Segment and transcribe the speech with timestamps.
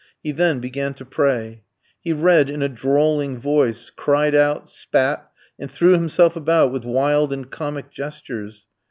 [0.23, 1.61] He then began to pray.
[1.99, 7.31] He read in a drawling voice, cried out, spat, and threw himself about with wild
[7.31, 8.65] and comic gestures.